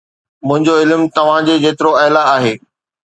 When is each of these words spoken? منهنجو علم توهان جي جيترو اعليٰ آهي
منهنجو 0.47 0.73
علم 0.81 1.01
توهان 1.15 1.41
جي 1.47 1.55
جيترو 1.63 1.91
اعليٰ 2.03 2.23
آهي 2.35 2.53